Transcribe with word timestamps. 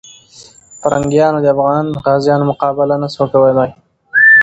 پرنګیانو 0.81 1.39
د 1.41 1.47
افغان 1.53 1.85
غازیانو 2.03 2.49
مقابله 2.51 2.95
نه 3.03 3.07
سوه 3.13 3.27
کولای. 3.33 3.71